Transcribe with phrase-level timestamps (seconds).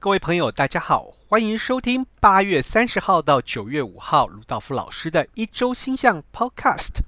[0.00, 7.00] 各位朋友，大家好，欢迎收听八月三十号到九月五号鲁道夫老师的一周星象 Podcast。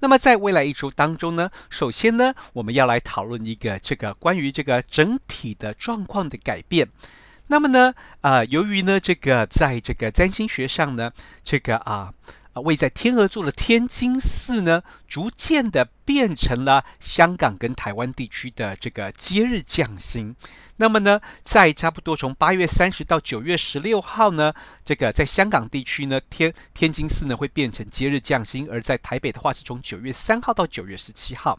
[0.00, 6.88] 那么在未来一周当中呢，首先呢，我们要来讨论一个这个关于这个整体的状况的改变。
[7.48, 7.92] 那么呢，
[8.22, 11.12] 呃，由于呢，这个在这个占星学上呢，
[11.44, 12.10] 这个啊。
[12.54, 20.34] 啊，位在天鹅座的天津四呢，逐渐的变成了香港跟台湾地区的这个节日降星。
[20.76, 31.58] 那么呢，在差不多从八月三十到九月十六号呢，这个在香港地区呢，天天津四呢会变成节日降星；而在台北的话，是从九月三号到九月十七号。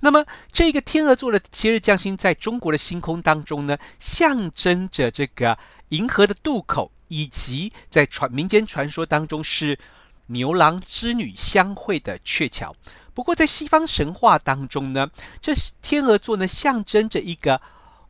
[0.00, 5.56] 那么这个天鹅座的节日降星，在中国的星空当中呢，象征着这个
[5.88, 9.78] 银河的渡口，以及在传民间传说当中是。
[10.26, 12.74] 牛郎织女相会的鹊桥。
[13.14, 15.08] 不过，在西方神话当中呢，
[15.40, 17.60] 这天鹅座呢象征着一个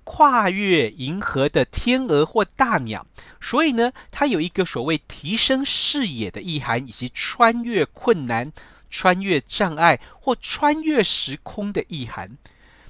[0.03, 3.07] 跨越银河的天鹅或大鸟，
[3.41, 8.53] 所以呢，它有一个所谓提升视野的意涵，以及穿越困难、
[8.91, 12.37] 穿越障碍或穿越时空的意涵。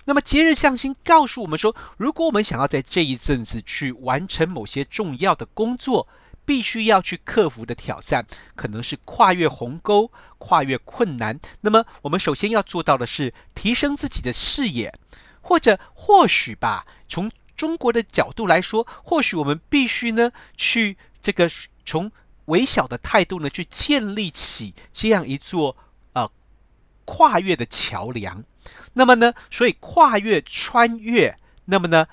[0.06, 6.06] 那么，节日象星告诉我们说，如果我们想要在这一阵子去完成某些重要的工作，
[6.46, 11.38] 必须要去克服的挑战，可能是跨越鸿沟、跨越困难。
[11.60, 14.94] 那么，我们首先要做到的是提升自己的视野，
[15.42, 21.50] 或者或许吧，从中国的角度来说，或许我们必须呢，去这个
[21.84, 22.10] 从
[22.46, 25.76] 微小的态度呢，去建立起这样一座
[26.12, 26.30] 呃
[27.04, 28.44] 跨越的桥梁。
[28.92, 32.06] 那么呢，所以跨越、穿越，那么呢，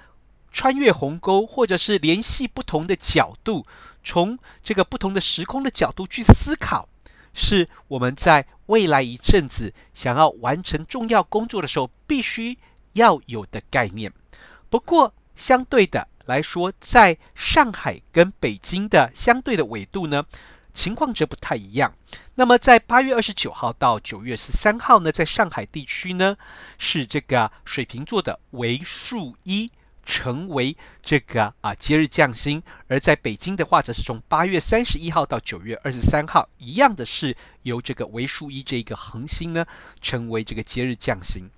[0.54, 3.66] 穿越鸿沟，或者是联系不同的角度。
[4.04, 6.88] 从这个不同的时空的角度去思考，
[7.34, 12.58] 是我们在未来一阵子想要完成重要工作的时候必须
[12.94, 14.14] 要有的概念。
[14.70, 20.26] 不过，相对的来说，在上海跟北京的相对的纬度呢，
[20.74, 21.96] 情况则不太一样。
[22.36, 26.36] 那么，在八月二十九号到九月十三号呢，在上海地区呢，
[26.78, 29.72] 是这个水瓶座的为数一。
[30.06, 39.66] 成为这个啊节日降星，而在北京的话，则是从八月三十一号到九月二十三号，一样的是由这个为数一这一个恒星呢，
[40.02, 41.50] 成为这个节日降星。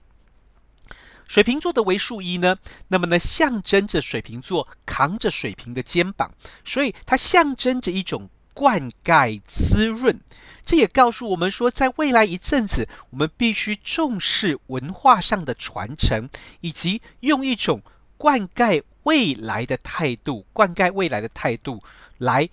[1.27, 2.57] 水瓶座的为数一呢，
[2.89, 6.31] 那么呢象征着水瓶座扛着水瓶的肩膀，
[6.63, 10.21] 所以它象征着一种灌溉滋润。
[10.63, 16.29] 这也告诉我们说，在未来一阵子，我们必须重视文化上的传承，
[16.61, 17.81] 以及用一种。
[18.17, 21.83] 灌溉未来的态度，灌溉未来的态度，
[22.17, 22.49] 来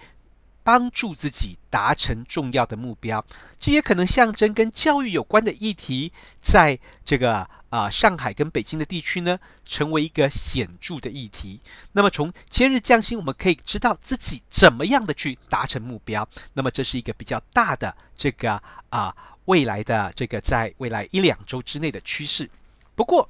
[0.64, 3.24] 帮助自己达成重要的目标。
[3.58, 11.60] 这也可能象征跟教育有关的议题，在这个啊、上海跟北京的地区呢，成为一个显著的议题。
[11.92, 16.28] 那么从节日降薪，我们可以知道自己怎么样的去达成目标。
[16.52, 19.12] 那么这是一个比较大的这个啊、
[19.46, 22.48] 未来的这个在未来一两周之内的趋势。
[22.94, 23.28] 不过，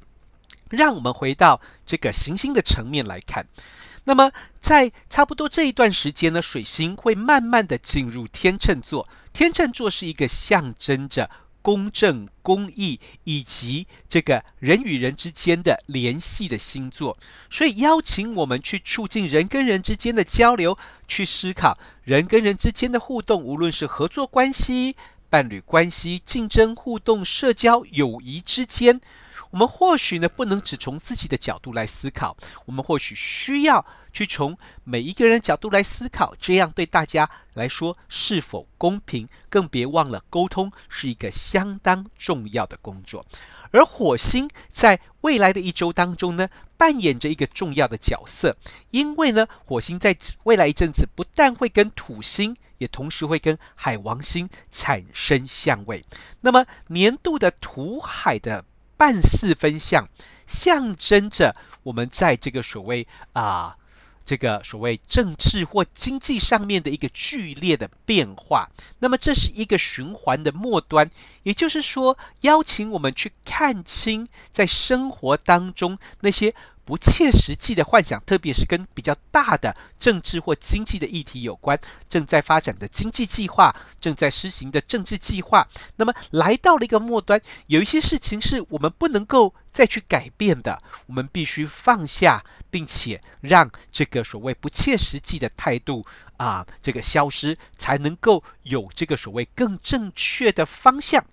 [0.72, 3.46] 让我们回到这个行星的层面来看，
[4.04, 9.08] 那么在差不多这一段时间呢，水星会慢慢的进入天秤座。
[9.32, 11.30] 天秤座是一个象征着
[11.62, 17.16] 公正、公义以及这个人与人之间的联系的星座，
[17.50, 24.96] 所以邀请我们去促进人跟人之间的交流，去思考人跟人之间的互动，无论是合作关系、
[25.30, 29.00] 伴侣关系、竞争、互动、社交、友谊之间。
[29.52, 39.28] 我们或许呢，不能只从自己的角度来思考，我们或许需要去从每一个人角度来思考，这样对大家来说是否公平？
[39.50, 43.26] 更别忘了，沟通是一个相当重要的工作。
[43.72, 46.48] 而火星在未来的一周当中呢，
[46.78, 48.56] 扮演着一个重要的角色，
[48.90, 56.02] 因为呢，火星在未来一阵子不但会跟土星，也同时会跟海王星产生相位。
[56.40, 58.64] 那么年度的土海的。
[58.96, 60.08] 半四分相，
[60.46, 63.76] 象征着我们在这个所谓啊，
[64.24, 68.68] 这个所谓政治或经济上面的一个剧烈的变化。
[69.00, 71.10] 那么这是一个循环的末端，
[71.42, 76.54] 也就是说，邀请我们去看清在生活当中那些。
[76.84, 96.04] 不切实际的幻想，特别是跟比较大的政治或经济的议题有关，正在发展的经济计划，正在实行的政治计划，那么来到了一个末端，有一些事情是我们不能够再去改变的，我们必须放下，并且让这个所谓不切实际的态度
[96.36, 101.24] 啊，这个消失，才能够有这个所谓更正确的方向。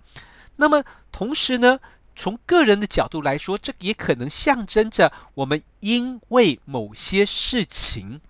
[0.56, 1.80] 那么同时呢，
[2.20, 8.20] 从个人的角度来说，这也可能象征着我们因为某些事情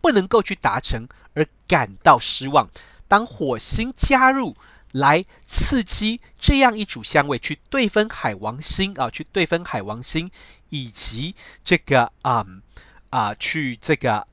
[0.00, 2.68] 不能够去达成而感到失望。
[3.06, 4.56] 当火星加入，
[4.90, 10.28] 来刺激这样一组相位，去对分海王星啊，去对分海王星，
[10.70, 12.44] 以及这个啊、
[13.10, 14.26] 啊，去这个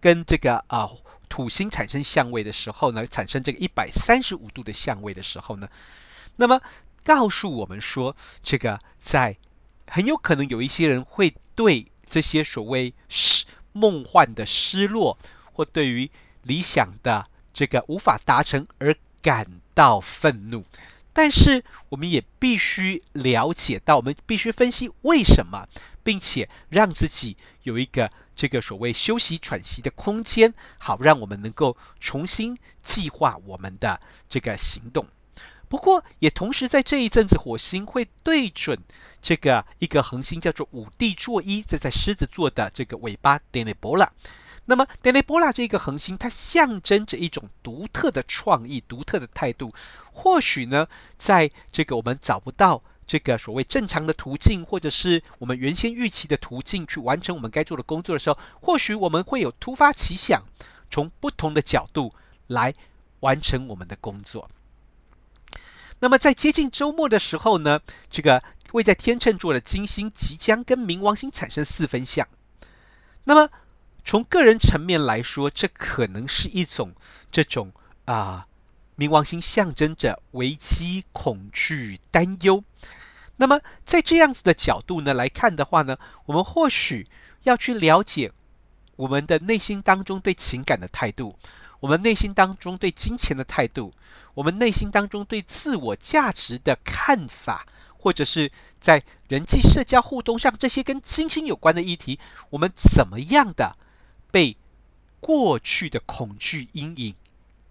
[0.00, 0.90] 跟这个啊
[1.28, 5.68] 土星产生相位的时候呢，产生这个一百三十五度的相位的时候呢，
[6.34, 6.60] 那么。
[7.06, 9.36] 告诉我们说，这个在
[9.86, 15.16] 很有可能有一些人会对这些所谓失梦幻的失落，
[15.52, 16.10] 或对于
[16.42, 20.64] 理想的这个无法达成而感到愤怒。
[21.12, 25.68] 但是我们也必须了解到，我们必须分析为什么，
[26.02, 35.06] 并且让自己有一个这个所谓休息喘息的空间，好让我们能够重新计划我们的这个行动。
[35.68, 38.78] 不过，也同时在这一阵子，火星会对准
[39.20, 44.08] 这个一个恒星，叫做五帝座一，这在狮子座的这个尾巴 Denebola。
[44.66, 49.72] 那么 Denebola 这个恒星，它象征着一种独特的创意、独特的态度。
[50.12, 50.86] 或许呢，
[51.18, 60.42] 在这个我们找不到这个所谓正常的途径，或者是我们原先预期的途径去完成我们该做的工作的时候，或许我们会有突发奇想，
[60.90, 62.12] 从不同的角度
[62.48, 62.74] 来
[63.20, 64.48] 完成我们的工作。
[65.98, 72.26] 那么在接近周末的时候呢，这个位在天秤座的金星即将跟冥王星产生四分相。
[73.24, 73.48] 那么
[74.04, 76.94] 从个人层面来说，这可能是一种
[77.32, 77.72] 这种
[78.04, 78.46] 啊、
[78.96, 82.62] 冥王星象征着危机、恐惧、担忧。
[83.36, 87.08] 那么在这样子的角度呢来看的话呢，我们或许
[87.42, 88.32] 要去了解
[88.96, 91.38] 我们的内心当中对情感的态度。
[91.80, 93.92] 我们内心当中对金钱的态度，
[94.34, 97.66] 我们内心当中对自我价值的看法，
[97.98, 98.50] 或者是
[98.80, 102.18] 在人际社交互动上这些跟金星有关的议题，
[102.50, 103.76] 我们怎么样的
[104.30, 104.56] 被
[105.20, 107.14] 过去的恐惧阴影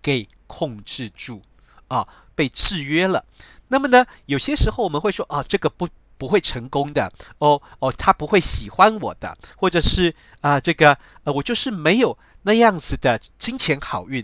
[0.01, 1.41] 给控制住
[1.87, 3.25] 啊，被制约了？
[3.69, 5.87] 那么呢，有些时候我们会说啊，这个不
[6.17, 12.17] 不会成功的哦哦，他不会喜欢我的，或者是啊，这个呃，我就是没有。
[12.47, 14.23] 那样子的金钱好运，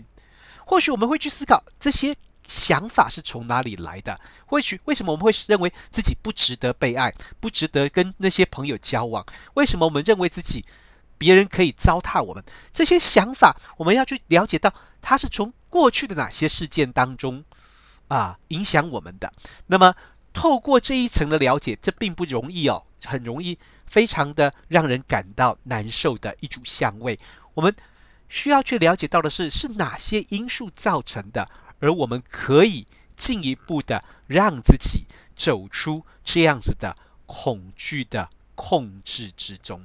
[0.64, 2.14] 或许我们会去思考这些
[2.46, 4.16] 想法是从哪里来的？
[4.46, 9.26] 或许为什么我们会认为自己不值得被爱，不值得跟那些朋友交往？
[9.54, 10.64] 为什么我们认为自己
[11.18, 12.44] 别人可以糟蹋我们？
[12.72, 17.44] 这些想法，我们要去了解到，它是从过去的哪些事件当中
[18.06, 19.32] 啊影响我们的？
[19.66, 19.92] 那么
[20.32, 27.18] 透过这一层的了解，这并不容易哦，很容易，非常的让人感到难受的一组相位，
[27.54, 27.74] 我们。
[28.34, 31.50] 需要去了解到的是，是哪些因素造成的，
[31.80, 35.04] 而我们可以进一步的让自己
[35.36, 36.96] 走出这样子的
[37.26, 39.84] 恐惧的控制之中。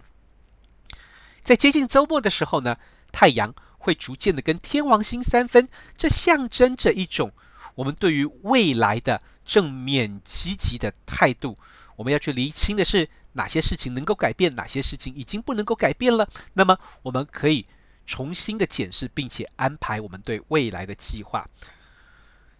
[1.43, 2.77] 在接近周末的时候呢，
[3.11, 5.67] 太阳会逐渐的跟天王星三分，
[5.97, 7.33] 这象征着一种
[7.77, 11.57] 我们对于未来的正面积极的态度。
[11.95, 16.27] 我们要去厘清的是哪些事情能够改变，哪些事情已经不能够改变了。
[16.53, 17.65] 那么我们可以。
[18.09, 21.45] 重新的检视，并且安排我们对未来的计划。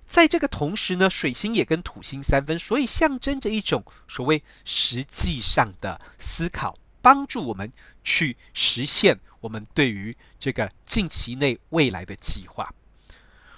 [0.06, 7.72] 在这个同时呢，水星也跟土星三分，所以象征着一种所谓实际上的思考，帮助我们
[8.04, 12.74] 去实现我们对于这个近期内未来的计划。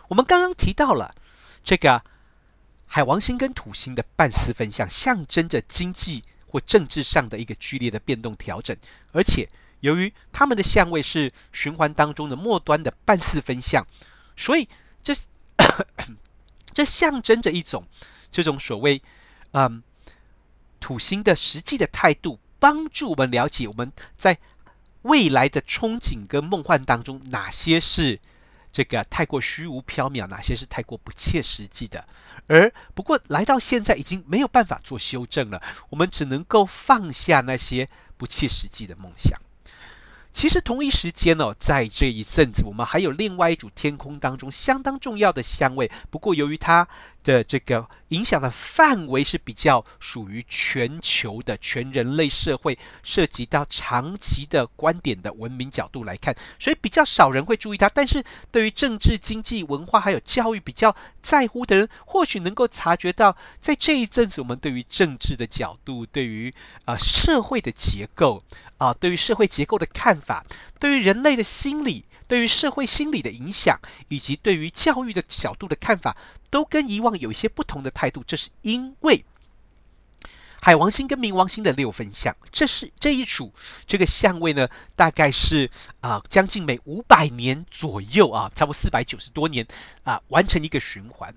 [0.09, 1.15] 我们刚刚提到了
[1.69, 2.03] 这个
[2.87, 8.75] 海王星跟土星的半四分相，象征着经济或政治上的一个剧烈的变动调整，
[9.11, 9.47] 而且。
[9.81, 13.87] 由于他们的相位是循环当中的末端的半四分相，
[14.35, 14.67] 所以
[15.01, 15.13] 这
[16.73, 17.87] 这象征着一种
[18.29, 19.01] 这种所谓
[19.51, 19.81] 嗯
[20.81, 24.37] 土星的实际的态度，帮助我们了解我们在
[25.03, 28.19] 未来的憧憬跟梦幻当中，哪些是
[28.71, 32.05] 这个太过虚无缥缈，哪些是太过不切实际的。
[32.47, 39.39] 而不过来到现在已经没有办法做修正了，我们只能够放下那些不切实际的梦想。
[40.31, 45.91] 其实同一时间哦，在这一阵子，我们还有另外一组天空当中相当重要的香味。
[46.11, 46.87] 不过，由于它
[47.29, 57.87] 的这个影响的范围是比较属于全球的全人类社会，涉及到长期的观点的文明角度来看，所以比较少人会注意它。
[57.89, 66.51] 但是对于政治、经济、文化还有教育比较在乎的人，或许能够察觉到，在这一阵子，我们对于政治的角度，对于
[66.85, 68.41] 啊、社会的结构
[68.79, 70.43] 啊、对于社会结构的看法，
[70.79, 72.05] 对于人类的心理。
[72.29, 76.15] 对于社会心理的影响，以及对于教育的角度的看法，
[76.51, 78.23] 都跟以往有一些不同的态度。
[78.25, 79.25] 这是因为
[80.61, 83.51] 海王星跟冥王星的六分相，这是这一组
[83.87, 85.71] 这个相位呢，大概是
[86.01, 89.65] 啊、将近每五百年左右啊，差不多四百九十多年
[90.03, 91.33] 啊、完成一个循环。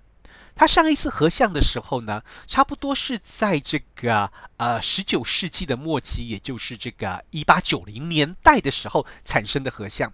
[0.54, 10.12] 它上一次合相的时候呢，差不多是在这个呃十九世纪的末期，也就是这个一八九零年代的时候产生的合相。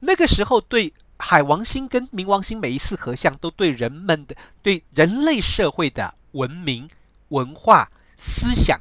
[0.00, 6.88] 那个时候对海王星跟冥王星每一次合相，都对人们的对人类社会的文明
[7.28, 7.90] 文化。
[8.22, 8.78] 思想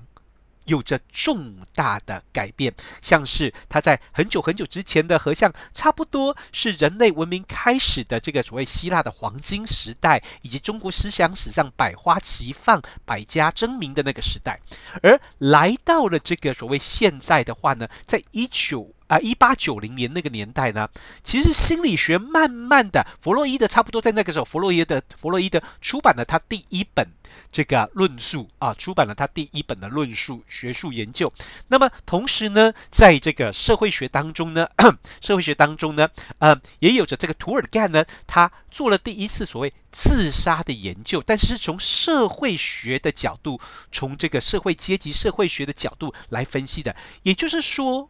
[0.70, 14.60] 有着重大的改变，像是他在很久很久之前的和像，差不多是人类文明开始的这个所谓希腊的黄金时代，以及中国思想史上百花齐放、百家争鸣的那个时代。
[15.02, 20.88] 而来到了这个所谓现在的话呢，在一九啊一八九零年那个年代呢，
[21.22, 27.06] 其实心理学慢慢的，弗洛伊德差不多在那个时候，弗洛伊德弗洛伊德出版了他第一本。
[27.51, 31.32] 这个论述啊，出版了他第一本的论述学术研究。
[31.68, 34.68] 那么同时呢，在这个社会学当中呢，
[35.22, 43.60] 社会学当中呢，呃，也有着这个涂尔干呢，他做了第一次所谓自杀的研究，但是是从社会学的角度，
[43.92, 46.96] 从这个社会阶级社会学的角度来分析的。
[47.24, 48.10] 也就是说，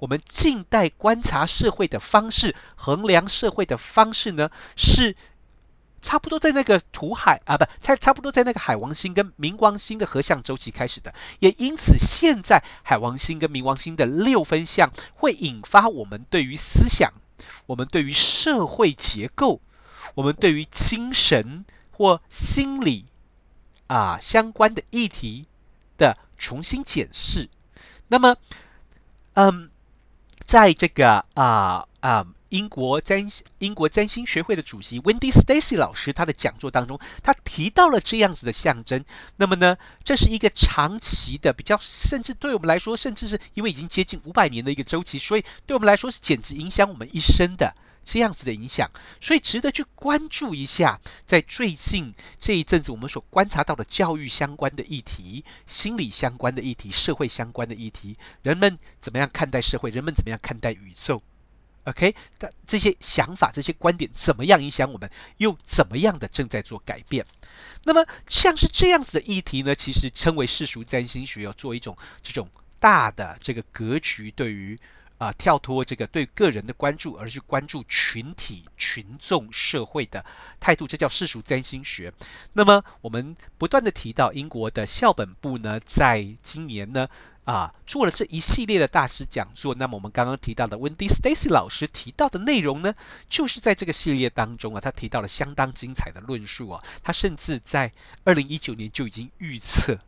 [0.00, 5.16] 我们近代观察社会的方式，衡量社会的方式呢，是。
[6.02, 17.12] 差不多在那个土海啊，不，差差不多在那个海王星跟冥王星的合相周期开始的，也因此现在海王星跟冥王星的六分相会引发我们对于思想、
[17.66, 19.60] 我们对于社会结构、
[20.14, 23.04] 我们对于精神或心理
[23.86, 25.48] 啊相关的议题
[25.98, 27.50] 的重新检视。
[28.08, 28.38] 那么，
[29.34, 29.69] 嗯，
[30.44, 32.26] 在这个啊啊。
[32.50, 33.24] 英国占
[33.58, 39.04] 英国占星学会的主席 Wendy Stacy 老师，他的讲座当中，他提到了这样子的象征。
[39.36, 48.90] 那么呢，这是一个长期的，比较甚至对我们来说，甚至是因为已经接近五百年的一个周期，所以对我们来说是简直影响我们一生的这样子的影响，
[49.20, 51.00] 所以值得去关注一下。
[51.24, 59.90] 在最近这一阵子，我们所观察到的教育相关的议题、心理相关的议题、社会相关的议题，人们怎么样看待社会？
[59.90, 61.22] 人们怎么样看待宇宙
[61.84, 65.10] ？OK，的这些想法、这些观点怎么样影响我们？
[65.38, 67.24] 又怎么样的正在做改变？
[67.84, 74.78] 那么像是这样子的议题呢，其实称为世俗占星学，要做一种这种大的这个格局，对于
[75.20, 80.24] 啊、跳脱这个对个人的关注，而是关注群体、群众、社会的
[80.58, 82.10] 态度，这叫世俗占星学。
[82.54, 87.06] 那么我们不断的提到英国的校本部呢，在今年呢。
[87.44, 89.74] 啊，做了这一系列的大师讲座。
[89.74, 92.94] 那么我们刚刚提到的 Wendy Stacy 老师提到的内容呢，
[93.28, 96.80] 就是在这个系列当中啊，他提到了相当精彩的论述啊。
[97.02, 97.90] 他甚至在
[98.22, 99.98] 二零一九年就已经预测，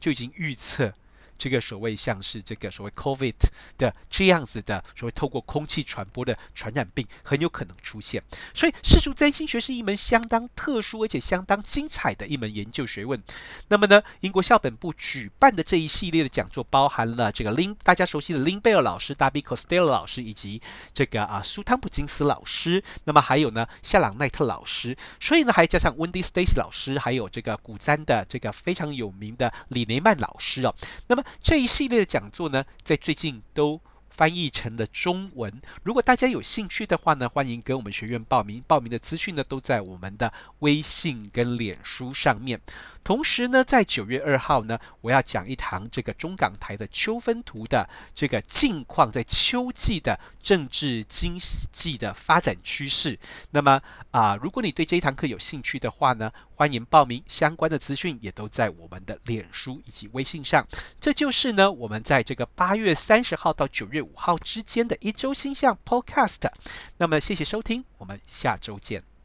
[0.00, 0.94] 就已经预测。
[1.38, 3.34] 这个所谓像是这个所谓 COVID
[3.78, 8.22] 的这样子的所谓透过空气传播的传染病很有可能出现，
[8.54, 13.22] 所以世俗占星学是一门相当特殊而且相当精彩的一门研究学问。
[13.68, 20.62] 那么呢，英国校本部举办的这一系列的讲座包含了这个林大家熟悉的林贝尔老师、Darby Costello 老师以及
[20.94, 30.74] 这个啊苏汤普金斯老师，那么还有呢夏朗奈特老师，所以呢还加上 Wendy Stacy 老师，还有这个古占的这个非常有名的李雷曼老师哦，
[31.08, 31.22] 那么。
[31.42, 33.80] 这一系列的讲座呢，在最近都
[34.16, 35.60] 翻译成了中文。
[35.82, 38.64] 如果大家有兴趣的话呢，欢迎跟我们学院报名。
[38.66, 42.60] 报名的资讯呢，都在我们的微信跟脸书上面。
[43.04, 51.38] 同时呢，在九月二号呢，我要讲一堂这个中港台的秋分图的这个近况，在秋季的政治经
[51.70, 53.18] 济的发展趋势。
[53.50, 53.80] 那么
[54.10, 57.22] 啊、如果你对这一堂课有兴趣的话呢，欢迎报名。
[57.28, 60.66] 相关的资讯也都在我们的脸书以及微信上。
[60.98, 66.50] 这就是呢，我们在这个八月三十号到九月五号之间的一周星象 Podcast。
[66.98, 69.15] 那么，谢谢收听，我们下周见。